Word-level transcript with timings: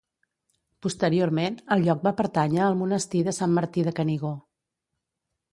Posteriorment 0.85 1.59
el 1.75 1.85
lloc 1.89 2.01
va 2.09 2.15
pertànyer 2.21 2.63
al 2.69 2.79
Monestir 2.81 3.21
de 3.31 3.37
Sant 3.41 3.55
Martí 3.59 3.87
de 3.91 3.97
Canigó. 4.01 4.37